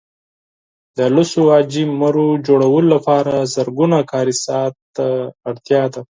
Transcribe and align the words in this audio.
د 0.97 0.99
لسو 1.15 1.41
عاجي 1.53 1.83
مرو 1.99 2.27
جوړولو 2.47 2.87
لپاره 2.95 3.49
زرګونه 3.55 3.97
کاري 4.11 4.35
ساعته 4.45 5.07
اړتیا 5.49 5.81
ده. 5.93 5.99